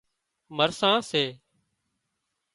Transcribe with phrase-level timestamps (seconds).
[0.57, 1.23] مرسان سي